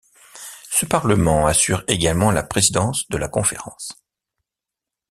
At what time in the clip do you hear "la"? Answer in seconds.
2.31-2.41, 3.17-3.27